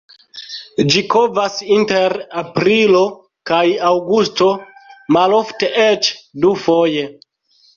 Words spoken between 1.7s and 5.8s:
inter aprilo kaj aŭgusto, malofte